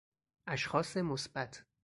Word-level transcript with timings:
اشخاص 0.47 0.97
مثبت 0.97 1.65